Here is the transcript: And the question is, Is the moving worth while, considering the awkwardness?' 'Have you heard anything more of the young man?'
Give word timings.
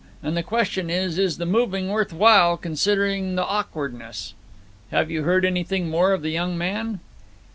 And 0.23 0.35
the 0.35 0.41
question 0.41 0.89
is, 0.89 1.19
Is 1.19 1.37
the 1.37 1.45
moving 1.45 1.89
worth 1.89 2.11
while, 2.11 2.57
considering 2.57 3.35
the 3.35 3.45
awkwardness?' 3.45 4.33
'Have 4.89 5.11
you 5.11 5.21
heard 5.25 5.45
anything 5.45 5.91
more 5.91 6.11
of 6.13 6.23
the 6.23 6.31
young 6.31 6.57
man?' 6.57 6.99